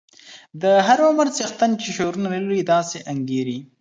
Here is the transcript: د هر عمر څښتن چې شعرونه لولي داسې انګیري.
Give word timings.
د 0.61 0.63
هر 0.87 0.99
عمر 1.07 1.27
څښتن 1.35 1.71
چې 1.81 1.89
شعرونه 1.97 2.27
لولي 2.43 2.63
داسې 2.73 2.97
انګیري. 3.11 3.57